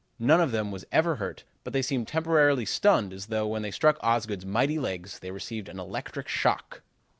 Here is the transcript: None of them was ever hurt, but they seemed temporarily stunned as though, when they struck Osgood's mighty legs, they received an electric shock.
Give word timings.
None 0.17 0.41
of 0.41 0.51
them 0.51 0.71
was 0.71 0.83
ever 0.91 1.17
hurt, 1.17 1.43
but 1.63 1.73
they 1.73 1.83
seemed 1.83 2.07
temporarily 2.07 2.65
stunned 2.65 3.13
as 3.13 3.27
though, 3.27 3.45
when 3.45 3.61
they 3.61 3.69
struck 3.69 3.99
Osgood's 4.01 4.47
mighty 4.47 4.79
legs, 4.79 5.19
they 5.19 5.29
received 5.29 5.69
an 5.69 5.79
electric 5.79 6.27
shock. 6.27 6.81